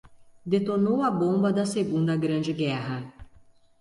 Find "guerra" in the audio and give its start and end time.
2.53-2.99